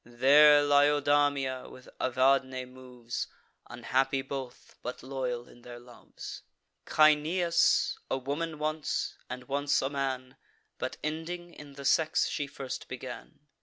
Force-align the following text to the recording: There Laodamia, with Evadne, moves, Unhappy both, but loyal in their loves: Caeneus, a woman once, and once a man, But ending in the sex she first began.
There 0.03 0.63
Laodamia, 0.63 1.69
with 1.69 1.87
Evadne, 1.99 2.65
moves, 2.65 3.27
Unhappy 3.69 4.23
both, 4.23 4.75
but 4.81 5.03
loyal 5.03 5.47
in 5.47 5.61
their 5.61 5.77
loves: 5.77 6.41
Caeneus, 6.87 7.99
a 8.09 8.17
woman 8.17 8.57
once, 8.57 9.15
and 9.29 9.43
once 9.43 9.79
a 9.79 9.91
man, 9.91 10.37
But 10.79 10.97
ending 11.03 11.53
in 11.53 11.73
the 11.73 11.85
sex 11.85 12.27
she 12.27 12.47
first 12.47 12.87
began. 12.87 13.41